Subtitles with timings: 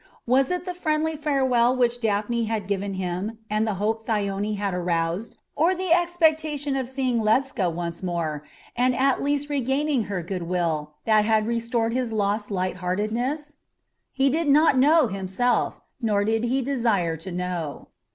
[0.25, 4.73] was it the friendly farewell which Daphne had given him, and the hope Thyone had
[4.73, 8.43] aroused, or the expectation of seeing Ledscha once more,
[8.75, 13.57] and at least regaining her good will, that had restored his lost light heartedness?
[14.11, 17.89] He did not know himself, nor did he desire to know.